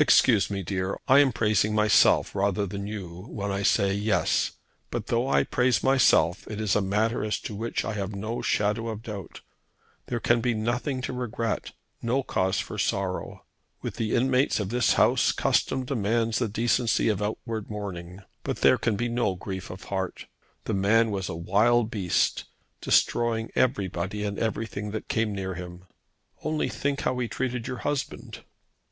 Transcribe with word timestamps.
"Excuse 0.00 0.50
me, 0.50 0.64
dear. 0.64 0.98
I 1.06 1.20
am 1.20 1.30
praising 1.30 1.76
myself 1.76 2.34
rather 2.34 2.66
than 2.66 2.88
you 2.88 3.26
when 3.28 3.52
I 3.52 3.62
say, 3.62 3.92
yes. 3.94 4.50
But 4.90 5.06
though 5.06 5.28
I 5.28 5.44
praise 5.44 5.80
myself 5.80 6.44
it 6.48 6.60
is 6.60 6.74
a 6.74 6.80
matter 6.82 7.24
as 7.24 7.38
to 7.42 7.54
which 7.54 7.84
I 7.84 7.92
have 7.92 8.16
no 8.16 8.42
shadow 8.42 8.88
of 8.88 9.04
doubt. 9.04 9.42
There 10.06 10.18
can 10.18 10.40
be 10.40 10.54
nothing 10.54 11.00
to 11.02 11.12
regret, 11.12 11.70
no 12.02 12.24
cause 12.24 12.58
for 12.58 12.78
sorrow. 12.78 13.44
With 13.80 13.94
the 13.94 14.16
inmates 14.16 14.58
of 14.58 14.70
this 14.70 14.94
house 14.94 15.30
custom 15.30 15.84
demands 15.84 16.40
the 16.40 16.48
decency 16.48 17.08
of 17.08 17.22
outward 17.22 17.70
mourning; 17.70 18.22
but 18.42 18.56
there 18.56 18.76
can 18.76 18.96
be 18.96 19.08
no 19.08 19.36
grief 19.36 19.70
of 19.70 19.84
heart. 19.84 20.26
The 20.64 20.74
man 20.74 21.12
was 21.12 21.28
a 21.28 21.36
wild 21.36 21.92
beast, 21.92 22.42
destroying 22.80 23.52
everybody 23.54 24.24
and 24.24 24.36
everything 24.36 24.90
that 24.90 25.06
came 25.06 25.32
near 25.32 25.54
him. 25.54 25.84
Only 26.42 26.68
think 26.68 27.02
how 27.02 27.16
he 27.20 27.28
treated 27.28 27.68
your 27.68 27.78
husband." 27.86 28.40